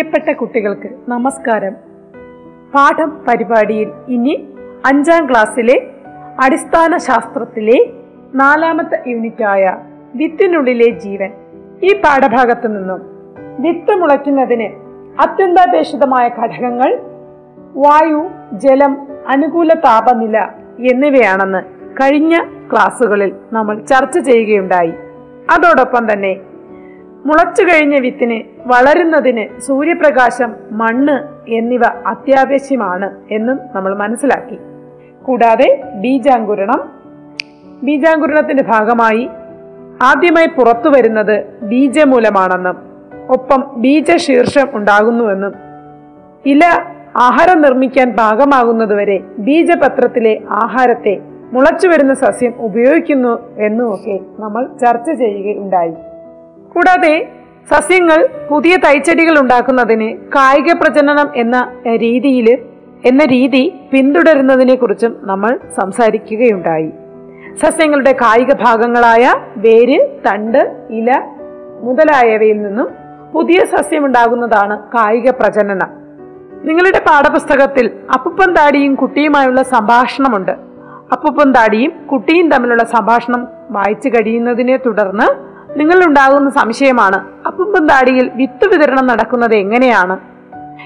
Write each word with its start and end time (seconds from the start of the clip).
പ്രിയപ്പെട്ട 0.00 0.32
കുട്ടികൾക്ക് 0.32 0.88
നമസ്കാരം. 1.08 1.72
പാഠം 2.74 3.10
പരിപാടിയിൽ 3.28 3.88
ഇനി 4.08 4.34
അഞ്ചാം 4.86 5.30
ക്ലാസ്സിലെ 5.30 5.74
അടിസ്ഥാന 6.44 6.96
ശാസ്ത്രത്തിലെ 6.96 7.76
നാലാമത്തെ 8.34 9.02
യൂണിറ്റായ 9.06 9.76
വിത്തിനുള്ളിലെ 10.14 10.88
ജീവൻ 11.04 11.32
ഈ 11.82 11.90
പാഠഭാഗത്തു 12.00 12.68
നിന്നും 12.68 13.02
വിത്ത് 13.58 13.94
മുളയ്ക്കുന്നതിന് 14.00 14.68
അത്യന്താപേക്ഷിതമായ 15.22 16.28
ഘടകങ്ങൾ 16.28 16.92
വായു 17.74 18.22
ജലം 18.52 18.94
അനുകൂല 19.28 19.74
താപനില 19.74 20.38
എന്നിവയാണെന്ന് 20.92 21.62
കഴിഞ്ഞ 22.02 22.36
ക്ലാസ്സുകളിൽ 22.72 23.32
നമ്മൾ 23.52 23.76
ചർച്ച 23.78 24.18
ചെയ്യുകയുണ്ടായി. 24.18 24.94
അതോടൊപ്പം 25.50 26.12
തന്നെ 26.12 26.32
മുളച്ചു 27.26 27.62
കഴിഞ്ഞ 27.62 27.98
വിത്തിന് 27.98 28.42
വളരുന്നതിന് 28.66 29.60
സൂര്യപ്രകാശം 29.60 30.56
മണ്ണ് 30.72 31.16
എന്നിവ 31.50 31.80
അത്യാവശ്യമാണ് 32.06 33.16
എന്നും 33.30 33.60
നമ്മൾ 33.74 33.94
മനസ്സിലാക്കി. 33.94 34.58
കൂടാതെ 35.24 35.82
ബീജാങ്കുരണം. 35.94 36.90
ബീജാങ്കുരണത്തിന്റെ 37.82 38.62
ഭാഗമായി 38.62 39.30
ആദ്യമായി 40.02 40.46
പുറത്തു 40.46 40.88
വരുന്നത് 40.88 41.44
ബീജമൂലമാണെന്നും 41.62 42.76
ഒപ്പം 43.28 43.70
ബീജശീർഷം 43.76 44.68
ഉണ്ടാകുന്നുവെന്നും. 44.72 45.52
ഇല 46.46 46.64
ആഹാരം 47.16 47.62
നിർമ്മിക്കാൻ 47.62 48.16
ഭാഗമാകുന്നതുവരെ 48.16 49.20
ബീജപത്രത്തിലെ 49.38 50.40
ആഹാരത്തെ 50.50 51.20
മുളച്ചു 51.52 51.88
വരുന്ന 51.88 52.14
സസ്യം 52.14 52.54
ഉപയോഗിക്കുന്നു 52.58 53.38
എന്നുമൊക്കെ 53.58 54.20
നമ്മൾ 54.38 54.68
ചർച്ച 54.80 55.10
ചെയ്യുകയുണ്ടായി. 55.10 55.94
കൂടാതെ 56.74 57.28
സസ്യങ്ങൾ 57.70 58.28
പുതിയ 58.50 58.76
തൈച്ചെടികൾ 58.76 59.38
ഉണ്ടാക്കുന്നതിന് 59.40 60.16
കായിക 60.16 60.72
പ്രജനനം 60.72 61.28
എന്ന 61.36 61.72
രീതിയിൽ 61.96 62.58
എന്ന 63.04 63.24
രീതി 63.24 63.74
പിന്തുടരുന്നതിനെ 63.90 64.74
കുറിച്ചും 64.74 65.16
നമ്മൾ 65.20 65.60
സംസാരിക്കുകയുണ്ടായി. 65.76 66.90
സസ്യങ്ങളുടെ 67.62 68.12
കായിക 68.12 68.52
ഭാഗങ്ങളായ 68.54 69.34
വേര് 69.56 69.98
തണ്ട് 70.26 70.86
ഇല 70.90 71.10
മുതലായവയിൽ 71.80 72.62
നിന്നും 72.62 72.88
പുതിയ 73.34 73.64
സസ്യം 73.64 74.06
ഉണ്ടാകുന്നതാണ് 74.06 74.78
കായിക 74.78 75.30
പ്രജനനം. 75.30 75.90
നിങ്ങളുടെ 76.64 76.98
പാഠപുസ്തകത്തിൽ 76.98 77.90
അപ്പുപ്പൻ 78.14 78.52
താടിയും 78.52 78.94
കുട്ടിയുമായുള്ള 78.94 79.62
സംഭാഷണമുണ്ട്. 79.62 80.52
അപ്പുപ്പൻ 81.12 81.52
താടിയും 81.52 81.92
കുട്ടിയും 82.12 82.50
തമ്മിലുള്ള 82.50 82.84
സംഭാഷണം 82.84 83.48
വായിച്ചു 83.70 84.08
കഴിയുന്നതിനെ 84.08 84.76
തുടർന്ന് 84.76 85.49
നിങ്ങളുണ്ടാകുന്ന 85.76 86.50
സംശയമാണ്. 86.50 87.24
അപ്പുമ്പം 87.46 87.88
താടിയിൽ 87.88 88.30
വിത്ത് 88.34 88.66
വിതരണം 88.66 89.06
നടക്കുന്നത് 89.06 89.54
എങ്ങനെയാണ്? 89.54 90.16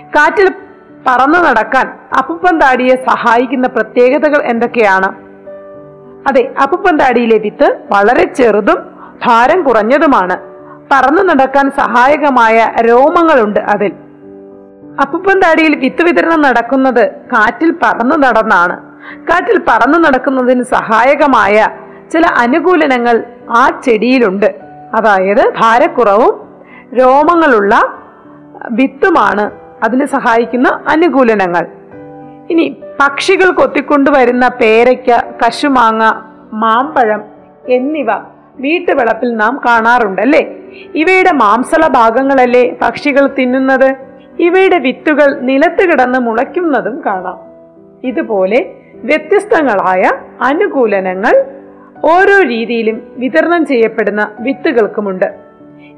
കാറ്റിൽ 0.08 0.50
പറന്നു 1.06 1.38
നടക്കാൻ 1.38 1.98
അപ്പുപ്പൻ 2.18 2.58
താടിയെ 2.58 2.96
സഹായിക്കുന്ന 2.96 3.68
പ്രത്യേകതകൾ 3.68 4.42
എന്തൊക്കെയാണ്? 4.42 5.12
അതെ 6.28 6.54
അപ്പുപ്പൻ 6.62 6.96
താടിയിലെ 6.96 7.38
വിത്ത് 7.38 7.78
വളരെ 7.90 8.34
ചെറുതും 8.34 8.78
ഭാരം 9.26 9.62
കുറഞ്ഞതുമാണ്. 9.62 10.36
പറന്നു 10.92 11.22
നടക്കാൻ 11.22 11.70
സഹായകമായ 11.70 12.72
രോമങ്ങളുണ്ട് 12.80 13.60
അതിൽ. 13.60 13.92
അപ്പുപ്പൻ 15.00 15.40
താടിയിൽ 15.40 15.76
വിത്ത് 15.76 16.02
വിതരണം 16.02 16.42
നടക്കുന്നത് 16.42 17.10
കാറ്റിൽ 17.10 17.74
പറന്നു 17.82 18.16
നടന്നാണ്. 18.16 18.80
കാറ്റിൽ 19.30 19.60
പറന്നു 19.68 19.98
നടക്കുന്നതിന് 19.98 20.62
സഹായകമായ 20.62 21.68
ചില 22.12 22.26
അനുകൂലനങ്ങൾ 22.26 23.24
ആ 23.50 23.80
ചെടിയിലുണ്ട്. 23.86 24.63
അതായത് 24.94 25.52
ഭാരക്കുറവും 25.58 26.34
രോമങ്ങളുള്ള 26.94 27.74
വിത്തുമാണ് 28.70 29.50
അതിന് 29.84 30.06
സഹായിക്കുന്ന 30.06 30.68
അനുകൂലനങ്ങൾ. 30.88 31.66
ഇനി 32.50 32.76
പക്ഷികൾ 33.00 33.50
കൊത്തിക്കൊണ്ടുവരുന്ന 33.50 34.48
പേരയ്ക്ക 34.48 35.10
കശുമാങ്ങ 35.42 36.02
മാമ്പഴം 36.52 37.22
എന്നിവ 37.68 38.10
വീട്ടുവളപ്പിൽ 38.56 39.36
നാം 39.36 39.60
കാണാറുണ്ട് 39.66 40.22
കാണാറുണ്ടല്ലേ 40.22 40.42
ഇവയുടെ 40.94 41.32
മാംസള 41.32 41.86
ഭാഗങ്ങളല്ലേ 41.86 42.76
പക്ഷികൾ 42.82 43.26
തിന്നുന്നത്? 43.26 43.88
ഇവയുടെ 44.38 44.78
വിത്തുകൾ 44.78 45.28
നിലത്ത് 45.40 45.82
കിടന്ന് 45.90 46.18
മുളയ്ക്കുന്നതും 46.18 47.02
കാണാം. 47.06 47.38
ഇതുപോലെ 48.04 48.60
വ്യത്യസ്തങ്ങളായ 48.94 50.02
അനുകൂലനങ്ങൾ 50.40 51.34
ഓരോ 52.04 52.42
രീതിയിലും 52.42 53.02
വിതരണം 53.16 53.66
ചെയ്യപ്പെടുന്ന 53.66 54.30
വിത്തുകൾക്കുമുണ്ട്. 54.40 55.34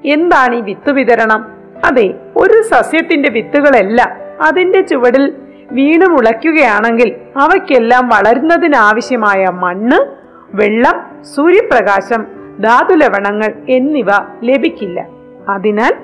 എന്താണ് 0.04 0.54
ഈ 0.54 0.60
വിത്ത് 0.60 0.90
വിതരണം? 0.90 1.52
അതെ 1.84 2.14
ഒരു 2.36 2.62
സസ്യത്തിന്റെ 2.62 3.30
വിത്തുകളെല്ലാം 3.30 4.08
അതിന്റെ 4.42 4.80
ചുവടിൽ 4.80 5.32
വീണ് 5.72 6.06
മുളയ്ക്കുകയാണെങ്കിൽ 6.06 7.16
അവയ്ക്കെല്ലാം 7.36 8.08
വളരുന്നതിനാവശ്യമായ 8.08 9.46
മണ്ണ് 9.50 10.16
വെള്ളം 10.56 11.24
സൂര്യപ്രകാശം 11.24 12.26
ധാതുലവണങ്ങൾ 12.60 13.52
എന്നിവ 13.68 14.06
ലഭിക്കില്ല. 14.42 15.06
അതിനാൽ 15.48 15.94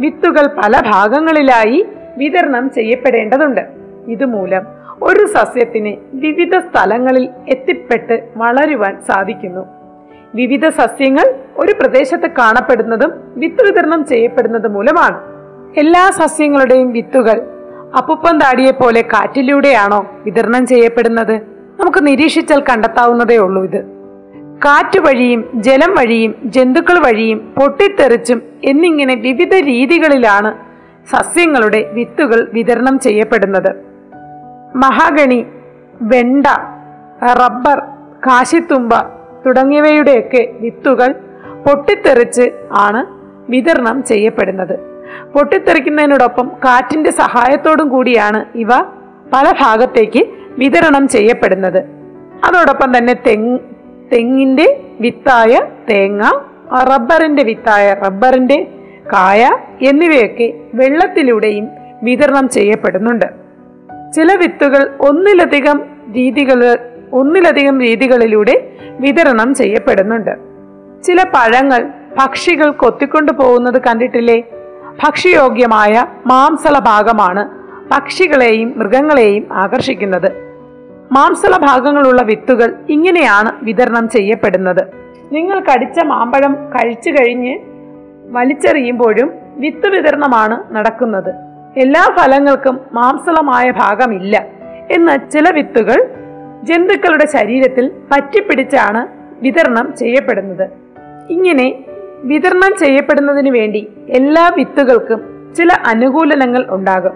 വിത്തുകൾ 0.00 0.46
പല 0.46 0.82
ഭാഗങ്ങളിലായി 0.86 1.86
വിതരണം 2.16 2.70
ചെയ്യപ്പെടേണ്ടതുണ്ട്. 2.70 3.60
ഇതുമൂലം 4.08 4.79
ഒരു 5.02 5.26
സസ്യത്തിന് 5.26 5.96
വിവിധ 6.14 6.58
സ്ഥലങ്ങളിൽ 6.58 7.28
എത്തിപ്പെട്ട് 7.48 8.28
വളരുവാൻ 8.36 9.00
സാധിക്കുന്നു. 9.08 9.66
വിവിധ 10.34 10.68
സസ്യങ്ങൾ 10.68 11.34
ഒരു 11.56 11.72
പ്രദേശത്ത് 11.72 12.26
കാണപ്പെടുന്നതും 12.26 13.12
വിത്ത് 13.36 13.64
വിതരണം 13.64 14.04
ചെയ്യപ്പെടുന്നത് 14.04 14.68
മൂലമാണ്. 14.68 15.20
എല്ലാ 15.78 16.10
സസ്യങ്ങളുടെയും 16.10 16.92
വിത്തുകൾ 16.92 17.42
അപ്പുപ്പം 17.98 18.38
താടിയെ 18.38 18.70
പോലെ 18.70 19.02
കാറ്റിലൂടെയാണോ 19.02 20.06
വിതരണം 20.24 20.66
ചെയ്യപ്പെടുന്നത്? 20.66 21.36
നമുക്ക് 21.80 22.06
നിരീക്ഷിച്ചാൽ 22.06 22.60
കണ്ടെത്താവുന്നതേ 22.60 23.36
ഉള്ളൂ 23.36 23.64
ഇത്. 23.64 23.84
കാറ്റ് 24.64 25.00
വഴിയും 25.00 25.50
ജലം 25.54 25.94
വഴിയും 25.94 26.34
ജന്തുക്കൾ 26.44 26.98
വഴിയും 26.98 27.38
പൊട്ടിത്തെറിച്ചും 27.38 28.42
എന്നിങ്ങനെ 28.64 29.14
വിവിധ 29.14 29.54
രീതികളിലാണ് 29.54 30.58
സസ്യങ്ങളുടെ 31.10 31.90
വിത്തുകൾ 31.92 32.50
വിതരണം 32.52 32.98
ചെയ്യപ്പെടുന്നത്. 32.98 33.89
മഹാഗണി 34.74 35.46
വെണ്ട 36.02 36.46
റബ്ബർ 37.24 37.78
കാശിത്തുമ്പ 38.26 39.02
തുടങ്ങിയവയുടെയൊക്കെ 39.46 40.48
വിത്തുകൾ 40.60 41.14
പൊട്ടിത്തെറിച്ച് 41.66 42.50
ആണ് 42.72 43.06
വിതരണം 43.50 44.04
ചെയ്യപ്പെടുന്നത്. 44.04 44.78
പൊട്ടിത്തെറിക്കുന്നതിനോടൊപ്പം 45.32 46.48
കാറ്റിന്റെ 46.48 47.10
സഹായത്തോടും 47.10 47.88
കൂടിയാണ് 47.88 48.44
ഇവ 48.54 48.68
പല 49.32 49.54
ഭാഗത്തേക്ക് 49.60 50.26
വിതരണം 50.58 51.08
ചെയ്യപ്പെടുന്നത്. 51.08 51.78
അതോടൊപ്പം 52.44 52.98
തന്നെ 52.98 53.14
തെങ്ങ് 53.26 53.58
തെങ്ങിന്റെ 54.12 54.80
വിത്തായ 55.00 55.60
തേങ്ങ 55.90 56.22
റബ്ബറിന്റെ 56.92 57.42
വിത്തായ 57.42 57.94
റബ്ബറിന്റെ 57.94 58.66
കായ 59.12 59.56
എന്നിവയൊക്കെ 59.82 60.54
വെള്ളത്തിലൂടെയും 60.74 61.68
വിതരണം 62.02 62.48
ചെയ്യപ്പെടുന്നുണ്ട്. 62.48 63.39
ചില 64.14 64.34
വിത്തുകൾ 64.34 64.96
ഒന്നിലധികം 65.00 65.82
രീതികൾ 66.12 66.78
ഒന്നിലധികം 67.12 67.80
രീതികളിലൂടെ 67.80 68.72
വിതരണം 69.00 69.54
ചെയ്യപ്പെടുന്നുണ്ട്. 69.54 70.30
ചില 71.02 71.22
പഴങ്ങൾ 71.22 71.90
പക്ഷികൾ 72.18 72.70
കൊത്തിക്കൊണ്ടു 72.70 73.32
പോകുന്നത് 73.32 73.82
കണ്ടിട്ടില്ലേ? 73.82 74.40
ഭക്ഷ്യയോഗ്യമായ 75.04 76.06
മാംസള 76.26 76.78
ഭാഗമാണ് 76.78 77.48
പക്ഷികളെയും 77.90 78.74
മൃഗങ്ങളെയും 78.76 79.46
ആകർഷിക്കുന്നത്. 79.52 80.32
മാംസള 81.12 81.56
ഭാഗങ്ങളുള്ള 81.56 82.22
വിത്തുകൾ 82.22 82.74
ഇങ്ങനെയാണ് 82.88 83.52
വിതരണം 83.62 84.08
ചെയ്യപ്പെടുന്നത്. 84.08 84.82
നിങ്ങൾ 85.32 85.60
കടിച്ച 85.60 86.04
മാമ്പഴം 86.04 86.54
കഴിച്ചു 86.54 87.10
കഴിഞ്ഞ് 87.10 87.58
വലിച്ചെറിയുമ്പോഴും 88.30 89.32
വിത്ത് 89.56 89.88
വിതരണമാണ് 89.88 90.74
നടക്കുന്നത്. 90.74 91.49
എല്ലാ 91.76 92.16
ഫലങ്ങൾക്കും 92.16 92.80
മാംസളമായ 92.92 93.70
ഭാഗമില്ല 93.70 94.46
എന്ന 94.90 95.16
ചില 95.16 95.50
വിത്തുകൾ 95.54 96.08
ജന്തുക്കളുടെ 96.62 97.26
ശരീരത്തിൽ 97.26 97.90
പറ്റിപ്പിടിച്ചാണ് 98.12 99.06
വിതരണം 99.42 99.94
ചെയ്യപ്പെടുന്നത്. 99.98 100.70
ഇങ്ങനെ 101.30 101.84
വിതരണം 102.24 102.74
ചെയ്യപ്പെടുന്നതിന് 102.78 103.50
വേണ്ടി 103.50 103.88
എല്ലാ 104.08 104.50
വിത്തുകൾക്കും 104.56 105.52
ചില 105.56 105.68
അനുകൂലനങ്ങൾ 105.86 106.66
ഉണ്ടാകും. 106.68 107.12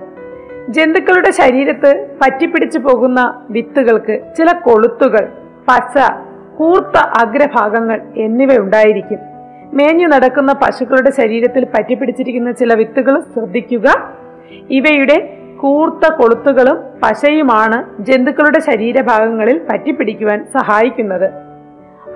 ജന്തുക്കളുടെ 0.68 1.30
ശരീരത്ത് 1.30 2.06
പറ്റിപ്പിടിച്ചു 2.22 2.78
പോകുന്ന 2.78 3.46
വിത്തുകൾക്ക് 3.50 4.20
ചില 4.38 4.52
കൊളുത്തുകൾ 4.52 5.28
പച്ച 5.68 6.12
കൂർത്ത 6.56 6.96
അഗ്രഭാഗങ്ങൾ 6.96 8.00
എന്നിവ 8.16 8.56
ഉണ്ടായിരിക്കും. 8.56 9.18
മേഞ്ഞു 9.74 10.08
നടക്കുന്ന 10.08 10.52
പശുക്കളുടെ 10.52 11.10
ശരീരത്തിൽ 11.10 11.64
പറ്റിപ്പിടിച്ചിരിക്കുന്ന 11.64 12.52
ചില 12.52 12.74
വിത്തുകൾ 12.74 13.20
ശ്രദ്ധിക്കുക. 13.20 14.14
ഇവയുടെ 14.50 15.38
കൂർത്ത 15.60 16.14
കൊളുത്തുകളും 16.14 16.78
പശയുമാണ് 17.02 18.02
ജന്തുക്കളുടെ 18.02 18.60
ശരീരഭാഗങ്ങളിൽ 18.60 19.60
പറ്റിപ്പിടിക്കുവാൻ 19.70 20.44
സഹായിക്കുന്നത്. 20.44 21.26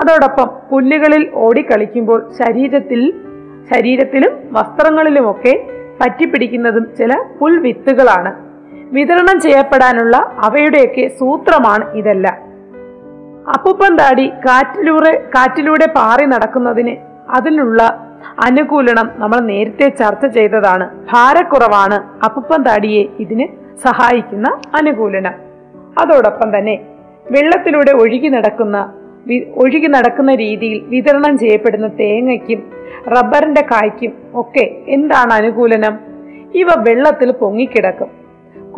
അതോടൊപ്പം 0.01 0.51
പുല്ലുകളിൽ 0.73 1.31
ഓടിക്കളിക്കുമ്പോൾ 1.35 2.31
ശരീരത്തിൽ 2.43 3.15
ശരീരത്തിലും 3.75 4.33
വസ്ത്രങ്ങളിലുമൊക്കെ 4.53 5.67
പറ്റിപ്പിടിക്കുന്നതും 6.01 6.97
ചില 6.99 7.25
പുൽവിത്തുകളാണ്. 7.41 8.35
വിതരണം 8.95 9.41
ചെയ്യപ്പെടാനുള്ള 9.41 10.17
അവയുടെയൊക്കെ 10.17 11.11
സൂത്രമാണ് 11.21 11.95
ഇതെല്ലാം. 11.95 12.49
അപ്പുപ്പൻ 13.53 13.97
താടി 13.97 14.29
കാറ്റിലൂടെ 14.29 15.25
കാറ്റിലൂടെ 15.35 15.87
പാറി 15.87 16.25
നടക്കുന്നതിന് 16.25 16.97
അതിനുള്ള 17.31 18.08
അനുകൂലനം 18.47 19.11
നമ്മൾ 19.17 19.41
നേരത്തെ 19.41 19.89
ചർച്ച 19.89 20.27
ചെയ്തതാണ്. 20.27 20.91
ഭാരക്കുറവാണ് 21.13 22.25
അപ്പുപ്പൻ 22.25 22.63
താടിയെ 22.63 23.05
ഇതിന് 23.21 23.47
സഹായിക്കുന്ന 23.83 24.61
അനുകൂലനം. 24.75 25.33
അതോടൊപ്പം 25.99 26.59
തന്നെ 26.59 26.81
വെള്ളത്തിലൂടെ 27.31 27.93
ഒഴുകി 27.93 28.29
നടക്കുന്ന 28.29 28.93
ഒഴുകി 29.57 29.87
നടക്കുന്ന 29.87 30.35
രീതിയിൽ 30.35 30.83
വിതരണം 30.87 31.39
ചെയ്യപ്പെടുന്ന 31.39 31.89
തേങ്ങയ്ക്കും 31.89 32.61
റബ്ബറിന്റെ 33.09 33.61
കായ്ക്കും 33.61 34.13
ഒക്കെ 34.35 34.77
എന്താണ് 34.89 35.33
അനുകൂലനം? 35.33 35.99
ഇവ 36.55 36.67
വെള്ളത്തിൽ 36.79 37.33
പൊങ്ങിക്കിടക്കും. 37.33 38.11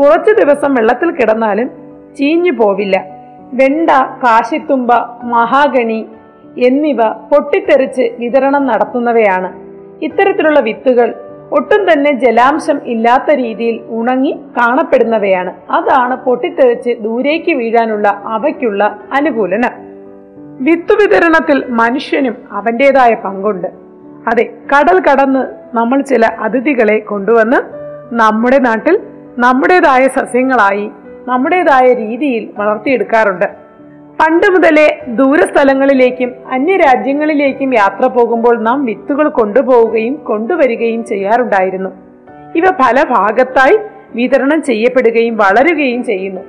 കുറച്ച് 0.01 0.45
ദിവസം 0.45 0.75
വെള്ളത്തിൽ 0.75 1.11
കിടന്നാലും 1.11 1.71
ചീഞ്ഞു 2.17 2.53
പോവില്ല 2.53 3.05
വെണ്ട 3.53 3.91
കാശിത്തുമ്പ 4.23 4.93
മഹാഗണി 5.25 6.07
എന്നിവ 6.59 6.97
പൊട്ടിത്തെറിച്ച് 7.13 8.11
വിതരണം 8.19 8.67
നടത്തുന്നവയാണ്. 8.67 9.53
ഇത്തരത്തിലുള്ള 10.05 10.61
വിത്തുകൾ 10.61 11.15
ഒട്ടും 11.53 11.93
തന്നെ 11.93 12.13
ജലാംശം 12.13 12.81
ഇല്ലാത്ത 12.85 13.35
രീതിയിൽ 13.35 13.81
ഉണങ്ങി 13.89 14.41
കാണപ്പെടുന്നവയാണ്. 14.57 15.73
അതാണ് 15.73 16.17
പൊട്ടിത്തെറിച്ച് 16.17 16.91
ദൂരേക്ക് 17.01 17.53
വീഴാനുള്ള 17.53 18.23
അവയ്ക്കുള്ള 18.25 19.01
അനുകൂലനം. 19.13 19.91
വിത്തു 20.61 20.95
വിതരണത്തിൽ 20.95 21.65
മനുഷ്യനും 21.69 22.37
അവന്റെതായ 22.53 23.15
പങ്കുണ്ട്. 23.15 23.69
അതെ 24.29 24.43
കടൽ 24.43 25.01
കടന്ന് 25.01 25.47
നമ്മൾ 25.77 26.01
ചില 26.01 26.27
അതിഥികളെ 26.27 26.99
കൊണ്ടുവന്ന് 26.99 27.57
നമ്മുടെ 28.15 28.59
നാട്ടിൽ 28.59 29.01
നമ്മുടേതായ 29.39 30.09
സസ്യങ്ങളായി 30.09 30.91
നമ്മുടേതായ 31.29 31.93
രീതിയിൽ 31.93 32.49
വളർത്തിയെടുക്കാറുണ്ട്. 32.57 33.70
പണ്ട് 34.21 34.47
മുതലേ 34.47 35.01
ദൂരസ്ഥലങ്ങളിലേക്കും 35.07 36.35
അന്യരാജ്യങ്ങളിലേക്കും 36.51 37.75
യാത്ര 37.75 38.07
പോകുമ്പോൾ 38.07 38.63
നാം 38.63 38.85
വിത്തുകൾ 38.85 39.29
കൊണ്ടുപോവുകയും 39.29 40.15
കൊണ്ടുവരികയും 40.15 41.05
ചെയ്യാറുണ്ടായിരുന്നു. 41.05 41.91
ഇവ 42.57 42.65
പല 42.71 43.05
ഭാഗത്തായി 43.11 43.79
വിതരണം 44.15 44.63
ചെയ്യപ്പെടുകയും 44.63 45.37
വളരുകയും 45.37 46.05
ചെയ്യുന്നു. 46.05 46.41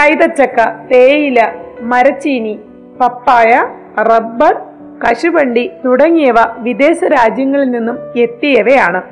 കൈതച്ചക്ക 0.00 0.68
തേയില 0.92 1.52
മരച്ചീനി 1.80 2.58
പപ്പായ 3.00 3.66
റബ്ബർ 4.02 4.56
കശുവണ്ടി 5.04 5.70
തുടങ്ങിയവ 5.84 6.34
വിദേശ 6.58 7.04
രാജ്യങ്ങളിൽ 7.04 7.70
നിന്നും 7.70 7.98
എത്തിയവയാണ്. 8.16 9.02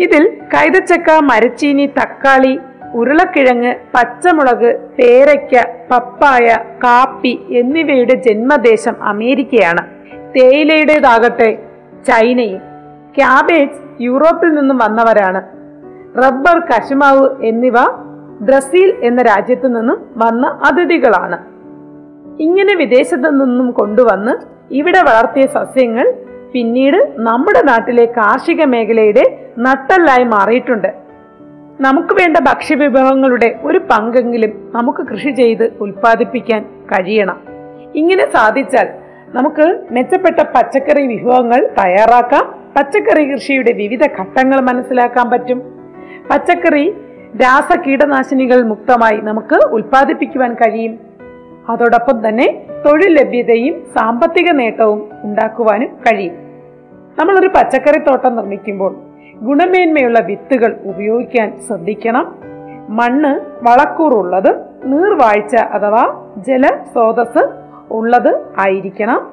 ഇതിൽ 0.00 0.28
കൈതച്ചക്ക 0.54 1.10
മരച്ചീനി 1.22 1.86
തക്കാളി 1.86 2.58
ഉരുളക്കിഴങ്ങ് 2.94 3.74
പച്ചമുളക് 3.94 4.76
പേരയ്ക്ക 4.98 5.64
പപ്പായ 5.90 6.56
കാപ്പി 6.84 7.46
എന്നിവയുടെ 7.50 8.14
ജന്മദേശം 8.14 9.02
അമേരിക്കയാണ്. 9.02 9.86
തേയിലയുടേതാകട്ടെ 10.36 11.62
ചൈനയും. 12.06 12.58
ക്യാബേജ് 13.16 14.02
യൂറോപ്പിൽ 14.02 14.48
നിന്നും 14.48 14.78
വന്നവരാണ്. 14.78 15.42
റബ്ബർ 16.24 16.60
കശുമാവ് 16.60 17.44
എന്നിവ 17.44 17.74
ബ്രസീൽ 18.40 18.94
എന്ന 19.02 19.22
രാജ്യത്തു 19.22 19.66
നിന്നും 19.66 20.06
വന്ന 20.16 20.46
അതിഥികളാണ്. 20.46 21.38
ഇങ്ങനെ 22.42 22.74
വിദേശത്തു 22.74 23.28
നിന്നും 23.28 23.70
കൊണ്ടുവന്ന് 23.70 24.32
ഇവിടെ 24.74 25.00
വളർത്തിയ 25.00 25.46
സസ്യങ്ങൾ 25.46 26.12
പിന്നീട് 26.52 27.12
നമ്മുടെ 27.16 27.62
നാട്ടിലെ 27.62 28.04
കാർഷിക 28.04 28.64
മേഖലയുടെ 28.64 29.50
നട്ടല്ലായി 29.58 30.24
മാറിയിട്ടുണ്ട്. 30.24 30.99
നമുക്ക് 31.80 32.14
വേണ്ട 32.14 32.36
ഭക്ഷ്യവിഭവങ്ങളുടെ 32.36 33.58
ഒരു 33.62 33.78
പങ്കെങ്കിലും 33.78 34.72
നമുക്ക് 34.74 34.98
കൃഷി 34.98 35.30
ചെയ്ത് 35.30 35.72
ഉൽപ്പാദിപ്പിക്കാൻ 35.80 36.62
കഴിയണം. 36.62 37.40
ഇങ്ങനെ 37.94 38.32
സാധിച്ചാൽ 38.32 38.88
നമുക്ക് 39.28 39.80
മെച്ചപ്പെട്ട 39.90 40.40
പച്ചക്കറി 40.40 41.06
വിഭവങ്ങൾ 41.06 41.68
തയ്യാറാക്കാം. 41.84 42.72
പച്ചക്കറി 42.76 43.32
കൃഷിയുടെ 43.32 43.72
വിവിധ 43.72 44.02
ഘട്ടങ്ങൾ 44.04 44.60
മനസ്സിലാക്കാൻ 44.60 45.30
പറ്റും. 45.30 45.62
പച്ചക്കറി 46.30 46.90
രാസ 47.42 47.76
കീടനാശിനികൾ 47.76 48.62
മുക്തമായി 48.62 49.16
നമുക്ക് 49.16 49.66
ഉൽപ്പാദിപ്പിക്കുവാൻ 49.66 50.54
കഴിയും. 50.54 50.98
അതോടൊപ്പം 51.68 52.28
തന്നെ 52.28 52.66
തൊഴിൽ 52.86 53.20
ലഭ്യതയും 53.20 53.86
സാമ്പത്തിക 53.98 54.50
നേട്ടവും 54.50 55.10
ഉണ്ടാക്കുവാനും 55.22 55.88
കഴിയും. 55.88 56.34
നമ്മളൊരു 57.18 57.48
പച്ചക്കറി 57.48 57.98
തോട്ടം 57.98 58.36
നിർമ്മിക്കുമ്പോൾ 58.36 59.09
ഗുണമേന്മയുള്ള 59.42 60.20
വിത്തുകൾ 60.20 60.80
ഉപയോഗിക്കാൻ 60.84 61.60
ശ്രദ്ധിക്കണം. 61.66 62.38
മണ്ണ് 62.88 63.40
വളക്കൂറുള്ളത് 63.64 64.60
നീർവാഴ്ച 64.84 65.56
അഥവാ 65.56 66.32
ജല 66.36 66.66
സ്രോതസ് 66.66 67.48
ഉള്ളത് 67.90 68.42
ആയിരിക്കണം. 68.58 69.32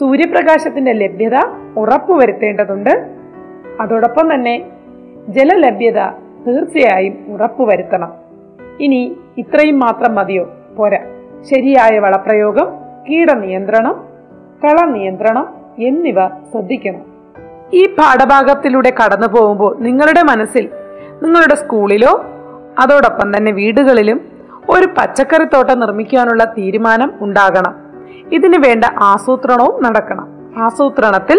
സൂര്യപ്രകാശത്തിന്റെ 0.00 0.92
ലഭ്യത 0.92 1.34
ഉറപ്പുവരുത്തേണ്ടതുണ്ട്. 1.76 2.90
അതോടൊപ്പം 3.80 4.34
തന്നെ 4.34 4.70
ജലലഭ്യത 5.28 6.06
തീർച്ചയായും 6.46 7.32
ഉറപ്പുവരുത്തണം. 7.32 8.12
ഇനി 8.80 9.16
ഇത്രയും 9.38 9.78
മാത്രം 9.78 10.14
മതിയോ? 10.14 10.52
പോരാ. 10.76 10.98
ശരിയായ 11.42 11.98
വളപ്രയോഗം 11.98 12.66
കീടനിയന്ത്രണം 13.10 14.08
കള 14.64 14.86
നിയന്ത്രണം 14.86 15.54
എന്നിവ 15.78 16.28
ശ്രദ്ധിക്കണം. 16.52 17.13
ഈ 17.78 17.82
പാഠഭാഗത്തിലൂടെ 17.94 18.90
കടന്നു 18.90 19.26
പോകുമ്പോൾ 19.26 19.72
നിങ്ങളുടെ 19.80 20.22
മനസ്സിൽ 20.22 20.68
നിങ്ങളുടെ 21.22 21.54
സ്കൂളിലോ 21.54 22.12
അതോടൊപ്പം 22.78 23.36
തന്നെ 23.36 23.52
വീടുകളിലും 23.52 24.18
ഒരു 24.70 24.86
പച്ചക്കറിത്തോട്ടം 24.98 25.80
നിർമ്മിക്കാനുള്ള 25.80 26.44
തീരുമാനം 26.58 27.10
ഉണ്ടാകണം. 27.20 27.74
ഇതിനു 28.32 28.58
വേണ്ട 28.58 28.84
ആസൂത്രണവും 28.84 29.84
നടക്കണം. 29.84 30.26
ആസൂത്രണത്തിൽ 30.62 31.38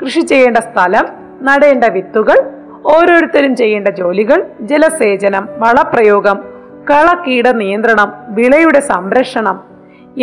കൃഷി 0.00 0.20
ചെയ്യേണ്ട 0.20 0.56
സ്ഥലം 0.56 1.06
നടേണ്ട 1.42 1.84
വിത്തുകൾ 1.84 2.38
ഓരോരുത്തരും 2.86 3.56
ചെയ്യേണ്ട 3.56 3.88
ജോലികൾ 3.88 4.38
ജലസേചനം 4.60 5.48
വളപ്രയോഗം 5.58 6.38
കളക്കീട 6.90 7.48
നിയന്ത്രണം 7.48 8.12
വിളയുടെ 8.28 8.80
സംരക്ഷണം 8.80 9.56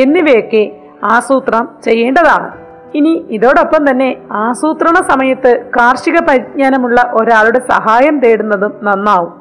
എന്നിവയൊക്കെ 0.04 0.64
ആസൂത്രണം 1.04 1.66
ചെയ്യേണ്ടതാണ്. 1.84 2.65
ഇനി 2.96 3.25
ഇതോടൊപ്പം 3.30 3.92
തന്നെ 3.92 4.18
ആസൂത്രണ 4.32 4.96
സമയത്ത് 5.02 5.66
കാർഷിക 5.80 6.20
പരിജ്ഞാനമുള്ള 6.20 7.12
ഒരാളുടെ 7.14 7.60
സഹായം 7.60 8.20
തേടുന്നതും 8.20 8.74
നന്നാവും. 8.84 9.34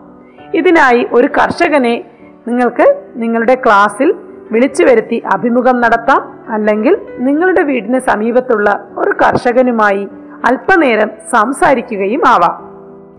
ഇതിനായി 0.54 1.08
ഒരു 1.12 1.26
കർഷകനെ 1.26 2.04
നിങ്ങൾക്ക് 2.48 3.02
നിങ്ങളുടെ 3.16 3.54
ക്ലാസ്സിൽ 3.54 4.14
വിളിച്ചു 4.52 4.84
വരുത്തി 4.84 5.22
അഭിമുഖം 5.32 5.80
നടത്താം. 5.80 6.38
അല്ലെങ്കിൽ 6.48 6.96
നിങ്ങളുടെ 7.18 7.62
വീടിന് 7.62 7.98
സമീപത്തുള്ള 7.98 8.88
ഒരു 8.98 9.10
കർഷകനുമായി 9.10 10.08
അല്പനേരം 10.44 11.10
സംസാരിക്കുകയും 11.32 12.22
ആവാം. 12.28 12.56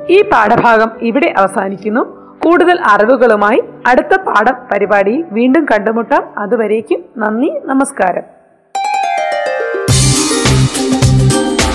ഈ 0.10 0.22
പാഠഭാഗം 0.22 0.92
ഇവിടെ 1.02 1.34
അവസാനിക്കുന്നു. 1.38 2.04
കൂടുതൽ 2.44 2.80
അറിവുകളുമായി 2.92 3.64
അടുത്ത 3.88 4.16
പാഠം 4.22 4.56
പരിപാടിയിൽ 4.72 5.26
വീണ്ടും 5.32 5.66
കണ്ടുമുട്ടാം. 5.66 6.24
അതുവരേക്കും 6.38 7.06
നന്ദി 7.18 7.52
നമസ്കാരം. 7.66 8.35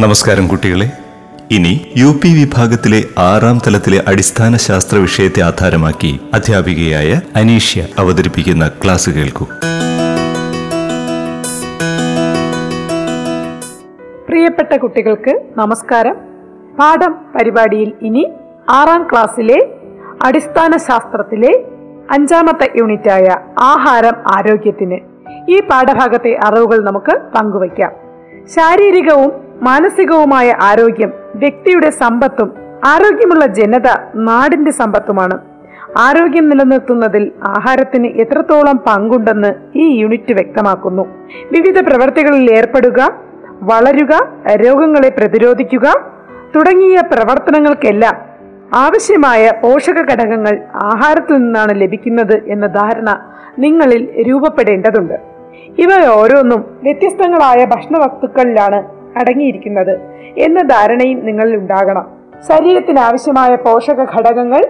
നമസ്കാരം 0.00 0.48
കുട്ടികളെ. 0.48 0.90
ഇനി 1.50 1.80
യു 1.96 2.06
പി 2.06 2.28
വിഭാഗത്തിലെ 2.28 3.04
ആറാം 3.18 3.58
തലത്തിലെ 3.66 4.04
അടിസ്ഥാന 4.08 4.56
ശാസ്ത്ര 4.56 4.96
വിഷയത്തെ 4.98 5.40
ആധാരമാക്കി 5.40 6.20
അധ്യാപികയായ 6.34 7.20
അനീഷ്യ 7.36 7.86
അവതരിപ്പിക്കുന്ന 7.98 8.68
ക്ലാസ് 8.68 9.10
കേൾക്കൂ. 9.10 9.44
പ്രിയപ്പെട്ട 14.28 14.76
കുട്ടികൾക്ക് 14.76 15.42
നമസ്കാരം. 15.56 16.14
പാഠം 16.78 17.12
പരിപാടിയിൽ 17.12 17.92
ഇനി 18.02 18.32
ആറാം 18.68 19.06
ക്ലാസ്സിലെ 19.12 19.68
അടിസ്ഥാന 20.24 20.76
ശാസ്ത്രത്തിലെ 20.76 21.64
അഞ്ചാമത്തെ 22.10 22.68
യൂണിറ്റായ 22.76 23.36
ആഹാരം 23.58 24.14
ആരോഗ്യത്തിന് 24.36 25.00
ഈ 25.50 25.60
പാഠഭാഗത്തെ 25.60 26.38
അറിവുകൾ 26.44 26.84
നമുക്ക് 26.84 27.18
പങ്കുവയ്ക്കാം. 27.34 27.92
ശാരീരികവും 28.56 29.47
മാനസികവുമായ 29.62 30.56
ആരോഗ്യം 30.60 31.12
വ്യക്തിയുടെ 31.34 31.90
സമ്പത്തും 31.90 32.52
ആരോഗ്യമുള്ള 32.84 33.46
ജനത 33.46 33.88
നാടിന്റെ 34.14 34.70
സമ്പത്തുമാണ്. 34.70 35.38
ആരോഗ്യം 35.98 36.48
നിലനിർത്തുന്നതിൽ 36.48 37.32
ആഹാരത്തിന് 37.44 38.06
എത്രത്തോളം 38.06 38.76
പങ്കുണ്ടെന്ന് 38.76 39.78
ഈ 39.78 40.00
യൂണിറ്റ് 40.00 40.32
വ്യക്തമാക്കുന്നു. 40.32 41.02
വിവിധ 41.52 41.80
പ്രവർത്തികളിൽ 41.80 42.50
ഏർപ്പെടുക 42.50 43.10
വളരുക 43.62 44.14
രോഗങ്ങളെ 44.54 45.08
പ്രതിരോധിക്കുക 45.08 45.86
തുടങ്ങിയ 46.56 47.00
പ്രവർത്തനങ്ങൾക്കെല്ലാം 47.00 48.16
ആവശ്യമായ 48.74 49.52
പോഷക 49.62 49.98
ഘടകങ്ങൾ 50.12 50.58
ആഹാരത്തിൽ 50.74 51.36
നിന്നാണ് 51.36 51.80
ലഭിക്കുന്നത് 51.80 52.48
എന്ന 52.48 52.66
ധാരണ 52.66 53.20
നിങ്ങളിൽ 53.58 54.24
രൂപപ്പെടേണ്ടതുണ്ട്. 54.28 55.14
ഇവ 55.78 55.88
ഓരോന്നും 56.14 56.64
വ്യത്യസ്തങ്ങളായ 56.82 57.64
ഭക്ഷണ 57.64 57.98
വസ്തുക്കളിലാണ് 57.98 58.97
അടങ്ങിയിരിക്കുന്നത് 59.16 60.00
എന്ന 60.38 60.62
ധാരണയും 60.62 61.26
നിങ്ങളിൽ 61.26 61.56
ഉണ്ടാകണം. 61.56 62.06
ശരീരത്തിന് 62.48 62.98
ആവശ്യമായ 62.98 63.54
പോഷക 63.54 64.02
ഘടകങ്ങൾ 64.02 64.66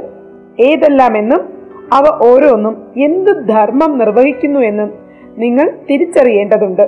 ഏതെല്ലാമെന്നും 0.60 1.48
അവ 1.92 2.18
ഓരോന്നും 2.22 2.82
എന്ത് 2.96 3.48
ധർമ്മം 3.48 3.98
നിർവഹിക്കുന്നു 3.98 4.60
എന്നും 4.60 4.92
നിങ്ങൾ 5.38 5.70
തിരിച്ചറിയേണ്ടതുണ്ട്. 5.90 6.82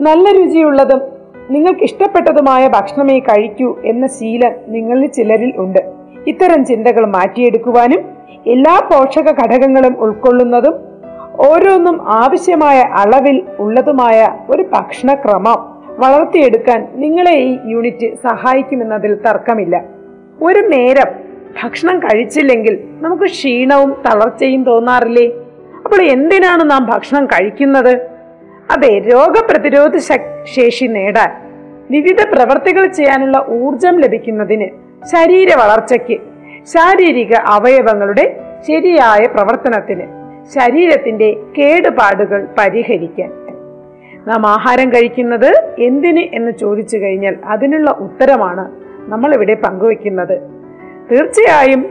നല്ല 0.00 0.32
രുചിയുള്ളതും 0.32 1.00
നിങ്ങൾക്ക് 1.50 1.82
ഇഷ്ടപ്പെട്ടതുമായ 1.82 2.68
ഭക്ഷണമേ 2.68 3.18
കഴിക്കൂ 3.18 3.78
എന്ന 3.84 4.06
ശീലം 4.06 4.52
നിങ്ങളിൽ 4.68 5.06
ചിലരിൽ 5.06 5.52
ഉണ്ട്. 5.56 5.92
ഇത്തരം 6.26 6.64
ചിന്തകൾ 6.64 7.06
മാറ്റിയെടുക്കുവാനും 7.06 8.04
എല്ലാ 8.46 8.88
പോഷക 8.92 9.30
ഘടകങ്ങളും 9.30 9.96
ഉൾക്കൊള്ളുന്നതും 9.98 10.74
ഓരോന്നും 11.48 12.08
ആവശ്യമായ 12.08 12.78
അളവിൽ 12.78 13.42
ഉള്ളതുമായ 13.58 14.28
ഒരു 14.50 14.62
ഭക്ഷണക്രമം. 14.62 15.77
വളർത്തിയെടുക്കാൻ 15.98 16.88
നിങ്ങളെ 16.94 17.36
ഈ 17.36 17.58
യൂണിറ്റ് 17.66 18.14
സഹായിക്കുമെന്നതിൽ 18.14 19.14
തർക്കമില്ല. 19.14 19.84
ഒരു 20.42 20.58
നേരം 20.58 21.28
ഭക്ഷണം 21.62 21.98
കഴിച്ചില്ലെങ്കിൽ 21.98 22.78
നമുക്ക് 23.00 23.22
ക്ഷീണവും 23.22 24.02
തളർച്ചയും 24.06 24.64
തോന്നാറില്ലേ? 24.64 25.26
അപ്പോൾ 25.84 26.02
എന്തിനാണ് 26.02 26.70
നാം 26.70 26.86
ഭക്ഷണം 26.86 27.26
കഴിക്കുന്നത്? 27.26 28.08
അതെ 28.70 28.98
രോഗപ്രതിരോധ 28.98 29.96
ശേഷി 30.42 30.86
നേടാൻ 30.86 31.30
വിവിധ 31.90 32.22
പ്രവർത്തികൾ 32.34 32.86
ചെയ്യാനുള്ള 32.86 33.46
ഊർജം 33.48 33.98
ലഭിക്കുന്നതിന് 33.98 34.68
ശരീര 35.04 35.54
വളർച്ചയ്ക്ക് 35.54 36.18
ശാരീരിക 36.64 37.34
അവയവങ്ങളുടെ 37.34 38.40
ശരിയായ 38.68 39.26
പ്രവർത്തനത്തിന് 39.26 40.06
ശരീരത്തിന്റെ 40.54 41.36
കേടുപാടുകൾ 41.58 42.48
പരിഹരിക്കാൻ. 42.58 43.30
നാം 44.26 44.46
ആഹാരം 44.46 44.88
കഴിക്കുന്നത് 44.88 45.64
എന്തിന് 45.78 46.20
എന്ന് 46.20 46.52
ചോദിച്ചു 46.52 46.96
കഴിഞ്ഞാൽ 46.96 47.36
അതിനുള്ള 47.44 47.90
ഉത്തരമാണ് 47.90 48.70
നമ്മളിവിടെ 49.10 49.54
പങ്കുവെക്കുന്നത് 49.54 50.42
തീർച്ചയായും 51.12 51.86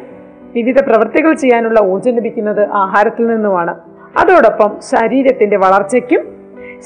വിവിധ 0.54 0.82
പ്രവൃത്തികൾ 0.82 1.34
ചെയ്യാനുള്ള 1.34 1.80
ഊർജം 1.80 2.16
ലഭിക്കുന്നത് 2.16 2.70
ആഹാരത്തിൽ 2.70 3.28
നിന്നുമാണ്. 3.28 3.76
അതോടൊപ്പം 4.18 4.78
ശരീരത്തിന്റെ 4.82 5.58
വളർച്ചയ്ക്കും 5.58 6.38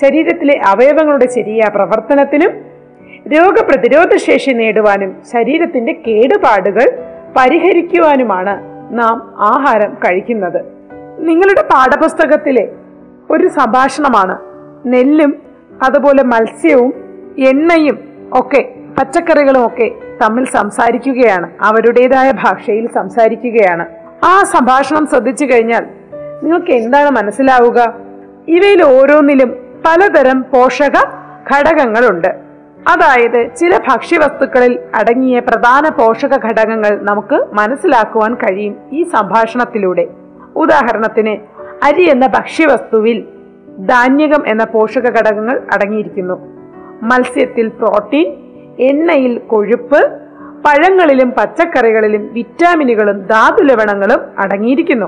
ശരീരത്തിലെ 0.01 0.62
അവയവങ്ങളുടെ 0.65 1.27
ശരിയായ 1.27 1.69
പ്രവർത്തനത്തിനും 1.69 2.51
രോഗപ്രതിരോധ 3.27 4.15
ശേഷി 4.15 4.51
നേടുവാനും 4.51 5.21
ശരീരത്തിന്റെ 5.31 5.93
കേടുപാടുകൾ 6.07 7.03
പരിഹരിക്കുവാനുമാണ് 7.38 8.63
നാം 9.00 9.33
ആഹാരം 9.38 9.93
കഴിക്കുന്നത്. 9.93 10.62
നിങ്ങളുടെ 11.19 11.62
പാഠപുസ്തകത്തിലെ 11.62 12.69
ഒരു 13.31 13.48
സംഭാഷണമാണ് 13.48 14.50
നെല്ലും 14.85 15.35
അതുപോലെ 15.83 16.23
മത്സ്യവും 16.23 16.93
എണ്ണയും 17.39 18.00
ഒക്കെ 18.33 18.75
പച്ചക്കറികളും 18.97 19.65
ഒക്കെ 19.65 19.91
തമ്മിൽ 20.21 20.45
സംസാരിക്കുകയാണ്. 20.45 21.50
അവരുടേതായ 21.61 22.31
ഭാഷയിൽ 22.31 22.89
സംസാരിക്കുകയാണ്. 22.95 23.85
ആ 24.25 24.43
സംഭാഷണം 24.43 25.07
ശ്രദ്ധിച്ചു 25.07 25.45
കഴിഞ്ഞാൽ 25.45 25.88
നിങ്ങൾക്ക് 26.43 26.71
എന്താണ് 26.71 27.09
മനസ്സിലാവുക? 27.09 27.93
ഇവയിൽ 28.47 28.83
ഓരോന്നിലും 28.83 29.50
പലതരം 29.85 30.41
പോഷക 30.41 31.03
ഘടകങ്ങളുണ്ട്. 31.51 32.27
അതായത് 32.88 33.55
ചില 33.55 33.77
ഭക്ഷ്യവസ്തുക്കളിൽ 33.77 34.79
അടങ്ങിയ 34.95 35.39
പ്രധാന 35.39 35.89
പോഷക 35.89 36.35
ഘടകങ്ങൾ 36.45 37.00
നമുക്ക് 37.01 37.45
മനസ്സിലാക്കുവാൻ 37.53 38.33
കഴിയും 38.33 38.75
ഈ 38.93 39.03
സംഭാഷണത്തിലൂടെ. 39.03 40.07
ഉദാഹരണത്തിന് 40.55 41.38
അരി 41.85 42.09
എന്ന 42.09 42.27
ഭക്ഷ്യവസ്തുവിൽ 42.27 43.23
ധാന്യകം 43.85 44.47
എന്ന 44.47 44.63
പോഷക 44.63 45.01
ഘടകങ്ങൾ 45.01 45.61
അടങ്ങിയിരിക്കുന്നു. 45.73 46.33
മത്സ്യത്തിൽ 47.03 47.67
പ്രോട്ടീൻ 47.67 48.33
എണ്ണയിൽ 48.79 49.38
കൊഴുപ്പ് 49.38 50.11
പഴങ്ങളിലും 50.65 51.31
പച്ചക്കറികളിലും 51.31 52.33
വിറ്റാമിനുകളും 52.33 53.27
ധാതുലവണങ്ങളും 53.27 54.19
അടങ്ങിയിരിക്കുന്നു. 54.39 55.05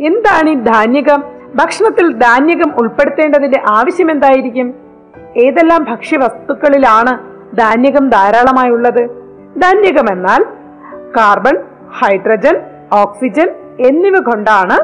എന്താണ് 0.00 0.48
ഈ 0.50 0.54
ധാന്യകം? 0.54 1.22
ഭക്ഷണത്തിൽ 1.54 2.12
ധാന്യകം 2.12 2.74
ഉൾപ്പെടുത്തേണ്ടതിന്റെ 2.78 3.62
ആവശ്യം 3.68 4.10
എന്തായിരിക്കും? 4.10 4.74
ഏതെല്ലാം 5.36 5.84
ഭക്ഷ്യവസ്തുക്കളിലാണ് 5.84 7.18
ധാന്യകം 7.56 8.10
ധാരാളമായി 8.10 8.70
ഉള്ളത് 8.70 9.10
ധാന്യകം 9.62 10.12
എന്നാൽ 10.12 10.44
കാർബൺ 11.16 11.58
ഹൈഡ്രജൻ 11.90 12.60
ഓക്സിജൻ 12.92 13.48
എന്നിവ 13.80 14.18
കൊണ്ടാണ് 14.18 14.78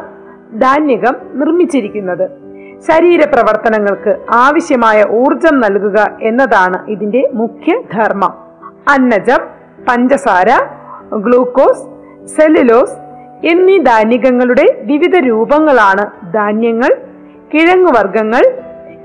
ധാന്യകം 0.61 1.17
നിർമ്മിച്ചിരിക്കുന്നത്. 1.33 2.47
ശരീര 2.81 3.25
പ്രവർത്തനങ്ങൾക്ക് 3.25 4.17
ആവശ്യമായ 4.31 5.05
ഊർജം 5.11 5.61
നൽകുക 5.61 6.09
എന്നതാണ് 6.23 6.91
ഇതിന്റെ 6.91 7.31
മുഖ്യ 7.35 7.83
ധർമ്മം. 7.93 8.35
അന്നജം 8.89 9.39
പഞ്ചസാര 9.89 10.49
ഗ്ലൂക്കോസ് 11.17 11.83
സെല്ലുലോസ് 12.27 12.97
എന്നീ 13.47 13.79
ധാന്യങ്ങളുടെ 13.79 14.83
വിവിധ 14.85 15.17
രൂപങ്ങളാണ് 15.17 16.33
ധാന്യങ്ങൾ 16.33 16.97
കിഴങ്ങുവർഗങ്ങൾ 17.55 18.45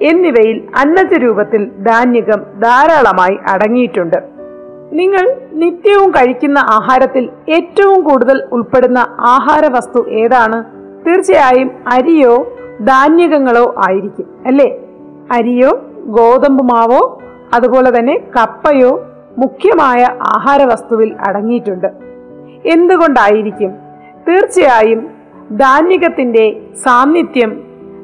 എന്നിവയിൽ 0.02 0.68
അന്നജ 0.78 1.14
രൂപത്തിൽ 1.14 1.66
ധാന്യകം 1.66 2.44
ധാരാളമായി 2.60 3.40
അടങ്ങിയിട്ടുണ്ട്. 3.50 4.18
നിങ്ങൾ 4.92 5.36
നിത്യവും 5.54 6.12
കഴിക്കുന്ന 6.12 6.60
ആഹാരത്തിൽ 6.60 7.30
ഏറ്റവും 7.50 8.02
കൂടുതൽ 8.02 8.44
ഉൾപ്പെടുന്ന 8.52 8.98
ആഹാര 9.20 9.72
വസ്തു 9.72 10.10
ഏതാണ്? 10.10 10.64
തീർച്ചയായും 11.08 11.72
അരിയോ 11.88 12.58
ധാന്യകങ്ങളോ 12.86 13.76
ആയിരിക്കും 13.78 14.26
അല്ലേ? 14.46 14.78
അരിയോ 15.32 15.82
ഗോതമ്പ് 16.06 16.64
മാവോ 16.64 17.22
അതുപോലെ 17.54 18.00
തന്നെ 18.00 18.20
കപ്പയോ 18.36 19.08
മുഖ്യമായ 19.38 20.08
ആഹാര 20.22 20.64
വസ്തുവിൽ 20.64 21.16
അടങ്ങിയിട്ടുണ്ട്. 21.28 21.88
എന്തുകൊണ്ടായിരിക്കും? 22.66 23.72
തീർച്ചയായും 24.28 25.10
ധാന്യകത്തിന്റെ 25.52 26.62
സാന്നിധ്യം 26.84 27.64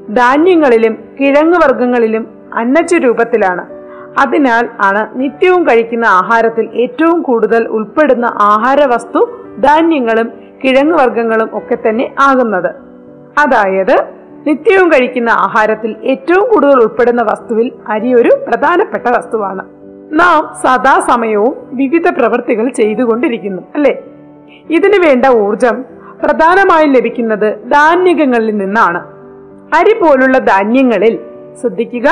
ധാന്യങ്ങളിലും 0.10 0.98
കിഴങ്ങുവർഗങ്ങളിലും 1.20 2.28
അന്നച്ച 2.54 2.96
രൂപത്തിലാണ് 2.96 3.66
അതിനാൽ 4.20 4.70
ആണ് 4.82 5.08
നിത്യവും 5.16 5.64
കഴിക്കുന്ന 5.64 6.06
ആഹാരത്തിൽ 6.06 6.70
ഏറ്റവും 6.74 7.22
കൂടുതൽ 7.22 7.68
ഉൾപ്പെടുന്ന 7.68 8.26
ആഹാര 8.26 8.86
വസ്തു 8.86 9.40
ധാന്യങ്ങളും 9.60 10.32
കിഴങ്ങുവർഗങ്ങളും 10.64 11.50
ഒക്കെ 11.54 11.78
തന്നെ 11.90 12.16
ആകുന്നത്. 12.20 12.70
അതായത് 13.38 14.17
നിത്യവും 14.48 14.92
കഴിക്കുന്ന 14.92 15.30
ആഹാരത്തിൽ 15.30 15.96
ഏറ്റവും 16.04 16.50
കൂടുതൽ 16.50 16.76
ഉൾപ്പെടുന്ന 16.76 17.22
വസ്തുവിൽ 17.22 17.72
അരി 17.90 18.14
ഒരു 18.14 18.30
പ്രധാനപ്പെട്ട 18.48 19.04
വസ്തുവാണ്. 19.08 19.66
നാം 20.12 20.54
സദാസമയവും 20.62 21.56
വിവിധ 21.72 22.10
പ്രവൃത്തികൾ 22.10 22.70
ചെയ്തുകൊണ്ടിരിക്കുന്നു 22.70 23.62
അല്ലേ? 23.76 24.04
ഇതിനു 24.70 25.08
വേണ്ട 25.08 25.26
ഊർജം 25.26 25.86
പ്രധാനമായും 26.24 26.94
ലഭിക്കുന്നത് 26.94 27.72
ധാന്യകങ്ങളിൽ 27.72 28.58
നിന്നാണ്. 28.58 29.08
അരി 29.76 29.94
പോലുള്ള 29.94 30.38
ധാന്യങ്ങളിൽ 30.38 31.20
ശ്രദ്ധിക്കുക 31.62 32.06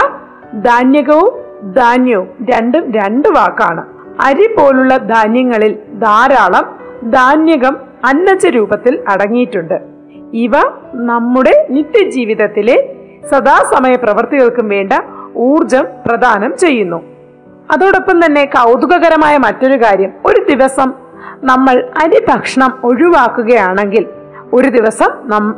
ധാന്യകവും 0.56 1.46
ധാന്യവും 1.74 2.28
രണ്ടും 2.52 2.92
രണ്ട് 2.92 3.28
വാക്കാണ്. 3.28 3.86
അരി 4.22 4.56
പോലുള്ള 4.58 4.98
ധാന്യങ്ങളിൽ 4.98 5.74
ധാരാളം 5.94 6.76
ധാന്യകം 7.12 7.78
അന്നജ 8.06 8.46
രൂപത്തിൽ 8.46 9.04
അടങ്ങിയിട്ടുണ്ട്. 9.10 9.95
ഇവ 10.34 10.52
നമ്മുടെ 10.94 11.68
നിത്യജീവിതത്തിലെ 11.70 12.90
സദാസമയ 13.32 13.96
പ്രവൃത്തികൾക്കും 13.96 14.70
വേണ്ട 14.70 14.94
ഊർജം 15.36 15.86
പ്രദാനം 16.06 16.58
ചെയ്യുന്നു. 16.58 17.04
അതോടൊപ്പം 17.72 18.26
തന്നെ 18.26 18.46
കൗതുകകരമായ 18.46 19.38
മറ്റൊരു 19.38 19.84
കാര്യം 19.84 20.12
ഒരു 20.26 20.46
ദിവസം 20.50 20.94
നമ്മൾ 21.44 21.90
അരി 22.04 22.26
ഭക്ഷണം 22.28 22.80
ഒഴിവാക്കുകയാണെങ്കിൽ 22.84 24.06
ഒരു 24.54 24.70
ദിവസം 24.70 25.12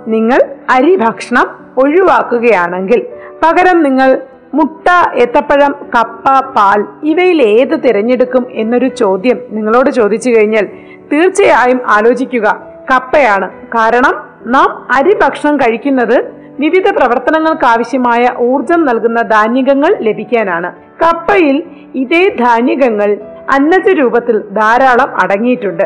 നിങ്ങൾ 0.08 0.42
അരി 0.70 0.96
ഭക്ഷണം 0.96 1.48
ഒഴിവാക്കുകയാണെങ്കിൽ 1.78 3.06
പകരം 3.44 3.84
നിങ്ങൾ 3.84 4.22
മുട്ട 4.54 4.88
ഏത്തപ്പഴം 5.16 5.76
കപ്പ 5.96 6.40
പാൽ 6.40 6.86
ഇവയിൽ 7.04 7.42
ഏത് 7.42 7.80
തിരഞ്ഞെടുക്കും 7.84 8.48
എന്നൊരു 8.52 8.88
ചോദ്യം 8.88 9.40
നിങ്ങളോട് 9.50 9.90
ചോദിച്ചു 9.90 10.30
കഴിഞ്ഞാൽ 10.30 10.66
തീർച്ചയായും 11.14 11.82
ആലോചിക്കുക. 11.88 12.62
കപ്പയാണ് 12.92 13.50
കാരണം 13.50 14.27
നാം 14.46 14.88
അരി 14.96 15.14
ഭക്ഷണം 15.14 15.58
കഴിക്കുന്നത് 15.58 16.38
വിവിധ 16.60 16.90
പ്രവർത്തനങ്ങൾക്ക് 16.90 17.66
ആവശ്യമായ 17.66 18.30
ഊർജം 18.40 18.86
നൽകുന്ന 18.86 19.22
ധാന്യകങ്ങൾ 19.22 19.96
ലഭിക്കാനാണ്. 20.02 20.72
കപ്പയിൽ 21.04 21.64
ഇതേ 21.96 22.30
ധാന്യകങ്ങൾ 22.30 23.18
അന്നജ 23.54 23.90
രൂപത്തിൽ 23.90 24.40
ധാരാളം 24.40 25.22
അടങ്ങിയിട്ടുണ്ട്. 25.24 25.84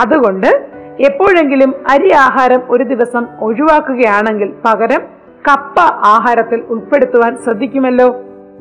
അതുകൊണ്ട് 0.00 0.66
എപ്പോഴെങ്കിലും 1.00 1.74
അരി 1.90 2.12
ആഹാരം 2.12 2.62
ഒരു 2.70 2.84
ദിവസം 2.84 3.26
ഒഴിവാക്കുകയാണെങ്കിൽ 3.40 4.52
പകരം 4.64 5.00
കപ്പ 5.48 5.80
ആഹാരത്തിൽ 6.04 6.60
ഉൾപ്പെടുത്തുവാൻ 6.68 7.36
ശ്രദ്ധിക്കുമല്ലോ? 7.44 8.16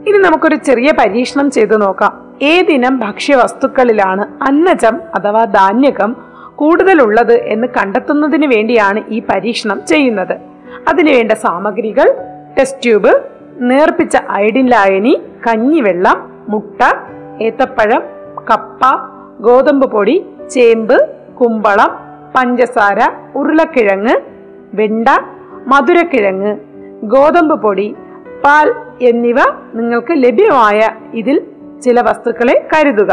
ഇനി 0.08 0.18
നമുക്കൊരു 0.18 0.56
ചെറിയ 0.56 0.92
പരീക്ഷണം 1.00 1.52
ചെയ്തു 1.52 1.76
നോക്കാം. 1.76 2.26
ഏതിനം 2.42 3.00
ഭക്ഷ്യവസ്തുക്കളിലാണ് 3.00 4.44
അന്നജം 4.44 5.02
അഥവാ 5.16 5.46
ധാന്യകം 5.46 6.16
കൂടുതലുള്ളത് 6.56 7.34
എന്ന് 7.34 7.68
കണ്ടെത്തുന്നതിന് 7.68 8.46
വേണ്ടിയാണ് 8.46 9.00
ഈ 9.10 9.22
പരീക്ഷണം 9.30 9.80
ചെയ്യുന്നത്. 9.86 10.36
അതിനുവേണ്ട 10.88 11.32
സാമഗ്രികൾ 11.32 12.08
ടെസ്റ്റ് 12.58 12.84
ട്യൂബ് 12.84 13.12
നേർപ്പിച്ച 13.70 14.18
ഐഡിൻ 14.32 14.68
ലായനി 14.68 15.22
കഞ്ഞിവെള്ളം 15.48 16.46
മുട്ട 16.50 16.82
ഏത്തപ്പഴം 17.42 18.04
കപ്പ 18.50 18.82
ഗോതമ്പ് 19.40 19.92
പൊടി 19.92 20.26
ചേമ്പ് 20.50 20.98
കുമ്പളം 21.42 21.92
പഞ്ചസാര 22.36 23.00
ഉരുളക്കിഴങ്ങ് 23.36 24.16
വെണ്ട 24.74 25.08
മധുരക്കിഴങ്ങ് 25.68 26.52
ഗോതമ്പ് 27.04 27.62
പൊടി 27.62 27.96
പാൽ 28.46 28.74
എന്നിവ 29.02 29.40
നിങ്ങൾക്ക് 29.74 30.14
ലഭ്യമായ 30.14 30.90
ഇതിൽ 31.14 31.42
ചില 31.82 32.02
വസ്തുക്കളെ 32.02 32.68
കരുതുക. 32.74 33.12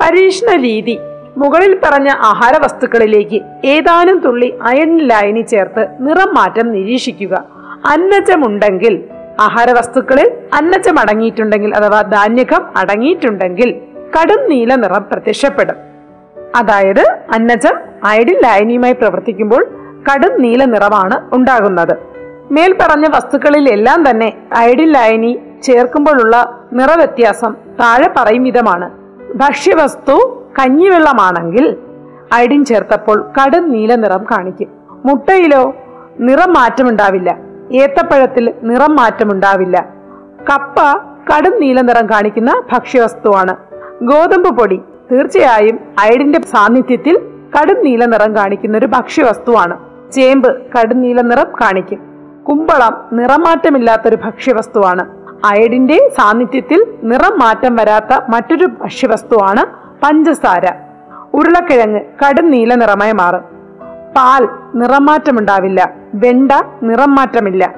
പരീക്ഷണ 0.00 0.56
രീതി 0.62 0.98
മുകളിൽ 1.36 1.80
പറഞ്ഞ 1.84 2.08
ആഹാര 2.08 2.54
വസ്തുക്കളിലേക്ക് 2.64 3.40
ഏതാനും 3.64 4.18
തുള്ളി 4.18 4.58
അയൺ 4.62 4.98
ലൈനി 4.98 5.40
ചേർത്ത് 5.40 5.88
നിറം 6.00 6.34
മാറ്റം 6.34 6.72
നിരീക്ഷിക്കുക. 6.72 7.44
അന്നജമുണ്ടെങ്കിൽ 7.92 9.04
ആഹാര 9.40 9.70
വസ്തുക്കളിൽ 9.70 10.30
അന്നജം 10.54 11.00
അടങ്ങിയിട്ടുണ്ടെങ്കിൽ 11.00 11.74
അഥവാ 11.74 12.02
ധാന്യകം 12.02 12.62
അടങ്ങിയിട്ടുണ്ടെങ്കിൽ 12.76 13.74
കടും 14.14 14.50
നീല 14.50 14.74
നിറം 14.74 15.06
പ്രത്യക്ഷപ്പെടും. 15.12 15.76
അതായത് 16.56 17.02
അന്നജം 17.34 17.76
അയഡിൻ 18.04 18.38
ലായനിയുമായി 18.42 18.92
പ്രവർത്തിക്കുമ്പോൾ 18.92 19.66
കടും 20.08 20.42
നീല 20.42 20.64
നിറമാണ് 20.64 21.34
ഉണ്ടാകുന്നത്. 21.34 21.96
മേൽപ്പറഞ്ഞ 22.50 23.06
വസ്തുക്കളിലെല്ലാം 23.14 24.10
തന്നെ 24.10 24.32
അയഡിൻ 24.56 24.92
ലായനി 24.92 25.38
ചേർക്കുമ്പോഴുള്ള 25.62 26.64
നിറവ്യത്യാസം 26.72 27.52
താഴെ 27.80 28.08
പറയും 28.16 28.44
വിധമാണ്. 28.44 29.05
ഭക്ഷ്യവസ്തു 29.36 30.42
കഞ്ഞിവെള്ളമാണെങ്കിൽ 30.58 31.76
അയഡിൻ 32.32 32.64
ചേർത്തപ്പോൾ 32.64 33.32
കടും 33.38 33.70
നീല 33.70 33.94
നിറം 33.94 34.24
കാണിക്കും. 34.30 34.68
മുട്ടയിലോ 35.04 35.74
നിറം 36.20 36.52
മാറ്റമുണ്ടാവില്ല. 36.52 37.38
ഏത്തപ്പഴത്തിൽ 37.72 38.54
നിറം 38.62 38.96
മാറ്റമുണ്ടാവില്ല. 38.96 39.88
കപ്പ 40.50 40.74
കടും 41.32 41.60
നീല 41.60 41.80
നിറം 41.80 42.06
കാണിക്കുന്ന 42.06 42.62
ഭക്ഷ്യവസ്തുവാണ്. 42.72 43.56
ഗോതമ്പ് 44.02 44.58
പൊടി 44.58 44.80
തീർച്ചയായും 45.12 45.78
അയഡിന്റെ 45.98 46.40
സാന്നിധ്യത്തിൽ 46.40 47.18
കടും 47.60 47.84
നീല 47.84 48.04
നിറം 48.04 48.36
കാണിക്കുന്ന 48.36 48.78
ഒരു 48.78 48.86
ഭക്ഷ്യവസ്തുവാണ്. 48.86 49.78
ചേമ്പ് 50.12 50.62
കടും 50.78 51.00
നീല 51.00 51.20
നിറം 51.20 51.46
കാണിക്കും. 51.60 51.98
കുമ്പളം 52.48 53.08
നിറമാറ്റമില്ലാത്തൊരു 53.12 54.16
ഭക്ഷ്യവസ്തുവാണ്. 54.24 55.15
അയഡിന്റെ 55.44 56.10
സാന്നിധ്യത്തിൽ 56.18 56.94
നിറം 57.02 57.38
മാറ്റം 57.38 57.76
വരാത്ത 57.76 58.20
മറ്റൊരു 58.28 58.66
ഭക്ഷ്യവസ്തുവാണ് 58.66 59.66
പഞ്ചസാര. 60.02 60.72
ഉരുളക്കിഴങ്ങ് 61.34 62.00
കടും 62.00 62.50
നീല 62.50 62.74
നിറമായി 62.74 63.12
മാറും. 63.12 63.40
പാൽ 64.16 64.48
നിറമാറ്റമുണ്ടാവില്ല. 64.74 65.92
വെണ്ട 66.14 66.52
നിറം 66.82 67.14
മാറ്റമില്ല 67.14 67.74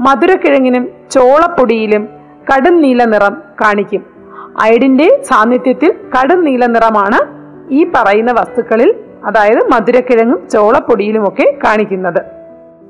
മധുരക്കിഴങ്ങിനും 0.00 0.88
ചോളപ്പൊടിയിലും 1.10 2.08
കടും 2.54 2.80
നീല 2.80 3.04
നിറം 3.04 3.42
കാണിക്കും. 3.60 4.06
അയഡിന്റെ 4.62 5.22
സാന്നിധ്യത്തിൽ 5.22 5.94
കടും 6.16 6.44
നീല 6.44 6.66
നിറമാണ് 6.66 7.38
ഈ 7.72 7.90
പറയുന്ന 7.94 8.32
വസ്തുക്കളിൽ 8.32 8.94
അതായത് 9.24 9.72
മധുരക്കിഴങ്ങും 9.72 10.48
ചോളപ്പൊടിയിലുമൊക്കെ 10.48 11.58
കാണിക്കുന്നത്. 11.64 12.22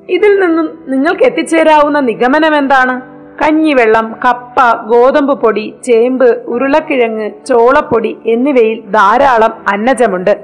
ഇതിൽ 0.09 0.41
നിന്നും 0.41 0.85
നിങ്ങൾക്ക് 0.89 1.23
എത്തിച്ചേരാവുന്ന 1.23 2.01
നിഗമനം 2.01 2.57
എന്താണ് 2.57 3.18
കഞ്ഞിവെള്ളം 3.43 4.15
കപ്പ 4.25 4.77
ഗോതമ്പ് 4.87 5.41
പൊടി 5.41 5.75
ചേമ്പ് 5.85 6.25
ഉരുളക്കിഴങ്ങ് 6.25 7.31
ചോളപ്പൊടി 7.47 8.19
എന്നിവയിൽ 8.27 8.91
ധാരാളം 8.91 9.65
അന്നജമുണ്ട്. 9.69 10.41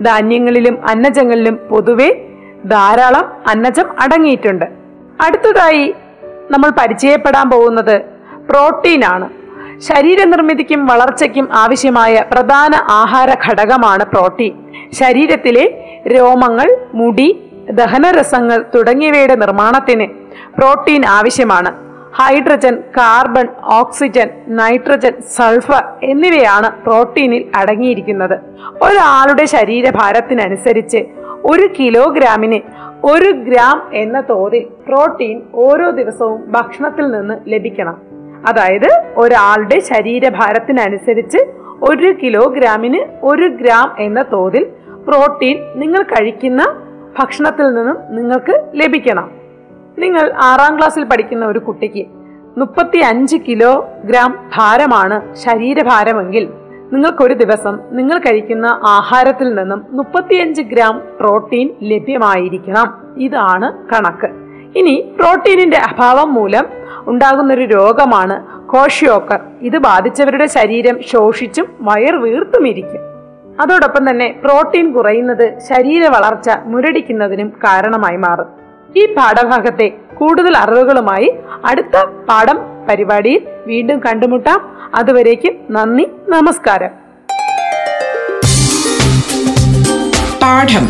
ധാന്യങ്ങളിലും 0.00 0.88
അന്നജങ്ങളിലും 0.88 1.56
പൊതുവെ 1.70 2.28
ധാരാളം 2.64 3.32
അന്നജം 3.48 3.84
അടങ്ങിയിട്ടുണ്ട്. 4.00 4.64
അടുത്തതായി 5.20 5.94
നമ്മൾ 6.50 6.70
പരിചയപ്പെടാൻ 6.70 7.50
പോകുന്നത് 7.50 8.00
പ്രോട്ടീനാണ്. 8.50 9.30
ശരീരനിർമ്മിതിക്കും 9.80 10.86
വളർച്ചയ്ക്കും 10.86 11.48
ആവശ്യമായ 11.52 12.24
പ്രധാന 12.32 12.74
ആഹാര 12.74 13.36
ഘടകമാണ് 13.48 14.04
പ്രോട്ടീൻ. 14.04 14.52
ശരീരത്തിലെ 14.92 15.94
രോമങ്ങൾ 16.06 16.76
മുടി 16.94 17.40
ദഹനരസങ്ങൾ 17.70 18.64
തുടങ്ങിയവയുടെ 18.74 19.34
നിർമ്മാണത്തിന് 19.34 20.06
പ്രോട്ടീൻ 20.58 21.06
ആവശ്യമാണ്. 21.06 21.85
Hydrogen 22.16 22.74
carbon 22.96 23.48
oxygen 23.62 24.28
nitrogen 24.48 25.12
sulphur 25.36 25.84
എന്നിവയാണ് 26.02 26.84
പ്രോട്ടീനിൽ 26.84 27.44
അടങ്ങിയിരിക്കുന്നത്. 27.56 28.34
ഒരാളുടെ 28.82 29.44
ശരീരഭാരത്തിനനുസരിച്ച് 29.44 31.04
ഒരു 31.44 31.68
കിലോഗ്രാമിന് 31.78 32.58
ഒരു 33.06 33.30
ഗ്രാം 33.32 33.90
എന്ന 33.92 34.20
തോതിൽ 34.20 34.66
പ്രോട്ടീൻ 34.88 35.42
ഓരോ 35.54 35.90
ദിവസവും 35.90 36.52
ഭക്ഷണത്തിൽ 36.52 37.10
നിന്ന് 37.10 37.34
ലഭിക്കണം. 37.48 37.96
അതായത് 38.48 38.90
ഒരാളുടെ 39.16 39.80
ശരീരഭാരത്തിനനുസരിച്ച് 39.80 41.38
ഒരു 41.82 42.14
കിലോഗ്രാമിന് 42.22 43.00
ഒരു 43.22 43.48
ഗ്രാം 43.48 43.96
എന്ന 43.98 44.24
തോതിൽ 44.32 44.66
പ്രോട്ടീൻ 45.08 45.56
നിങ്ങൾ 45.74 46.02
കഴിക്കുന്ന 46.02 46.62
ഭക്ഷണത്തിൽ 47.18 47.66
നിന്നും 47.74 47.98
നിങ്ങൾക്ക് 48.16 48.54
ലഭിക്കണം. 48.74 49.35
നിങ്ങൾ 49.98 50.32
ആറാം 50.42 50.78
ക്ലാസ്സിൽ 50.78 51.04
പഠിക്കുന്ന 51.04 51.46
ഒരു 51.46 51.58
കുട്ടിക്ക് 51.58 52.06
മുപ്പത്തി 52.58 52.98
അഞ്ച് 52.98 53.36
കിലോഗ്രാം 53.48 54.50
ഭാരമാണ് 54.56 55.34
ശരീരഭാരമെങ്കിൽ 55.34 56.48
നിങ്ങൾക്കൊരു 56.92 57.34
ദിവസം 57.34 57.78
നിങ്ങൾ 57.90 58.18
കഴിക്കുന്ന 58.18 58.66
ആഹാരത്തിൽ 58.86 59.54
നിന്നും 59.54 59.86
മുപ്പത്തിയഞ്ച് 59.90 60.62
ഗ്രാം 60.62 61.02
പ്രോട്ടീൻ 61.20 61.70
ലഭ്യമായിരിക്കണം. 61.82 62.94
ഇതാണ് 63.16 63.94
കണക്ക്. 63.94 64.26
ഇനി 64.78 65.12
പ്രോട്ടീനിന്റെ 65.20 65.76
അഭാവം 65.76 66.34
മൂലം 66.34 66.64
ഉണ്ടാകുന്ന 67.06 67.54
ഒരു 67.54 67.62
രോഗമാണ് 67.62 68.66
കോഷിയോക്കർ. 68.68 69.40
ഇത് 69.60 69.78
ബാധിച്ചവരുടെ 69.78 70.46
ശരീരം 70.46 71.00
ശോഷിച്ചും 71.02 71.66
വയർ 71.80 72.16
വീർത്തുമിരിക്കും. 72.16 73.00
അതോടൊപ്പം 73.60 74.10
തന്നെ 74.10 74.40
പ്രോട്ടീൻ 74.44 74.92
കുറയുന്നത് 74.92 75.58
ശരീര 75.58 76.08
വളർച്ച 76.08 76.50
മുരടിക്കുന്നതിനും 76.64 77.48
കാരണമായി 77.48 78.16
മാറും. 78.16 78.65
ഈ 78.96 79.14
പാഠഭാഗത്തെ 79.14 79.88
കൂടുതൽ 80.14 80.56
അറിവുകളുമായി 80.56 81.32
അടുത്ത 81.64 82.04
പാഠം 82.28 82.58
പരിപാടിയിൽ 82.88 83.40
വീണ്ടും 83.66 83.98
കണ്ടുമുട്ടാം. 83.98 84.76
അതുവരേക്കും 84.94 85.52
നന്ദി 85.70 86.06
നമസ്കാരം. 86.28 86.90
പാഠം. 90.42 90.88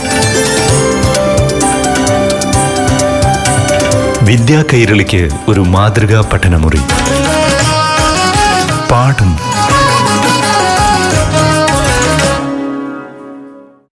വിദ്യാ 4.26 4.64
കൈരളിക്ക് 4.72 5.28
ഒരു 5.48 5.60
മാതൃകാ 5.60 6.30
പഠനമുറി. 6.32 6.80
പാഠം. 8.90 9.55